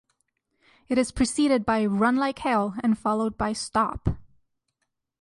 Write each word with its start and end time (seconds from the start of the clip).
It 0.87 0.97
is 0.97 1.11
preceded 1.11 1.63
by 1.63 1.85
"Run 1.85 2.15
Like 2.15 2.39
Hell" 2.39 2.73
and 2.81 2.97
followed 2.97 3.37
by 3.37 3.53
"Stop". 3.53 4.09